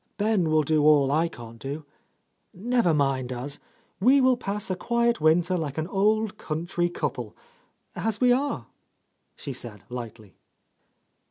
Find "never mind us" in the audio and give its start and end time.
2.55-3.59